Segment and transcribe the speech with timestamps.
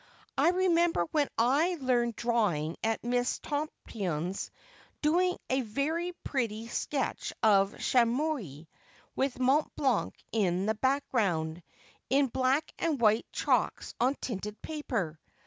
[0.35, 4.49] I remember, when I learned drawing at Miss Tompion's,
[5.03, 8.65] doing a very pretty sketch of Chamouni,
[9.15, 11.61] with Mont Blanc in the background,
[12.09, 15.19] in black and white chalks on tinted paper.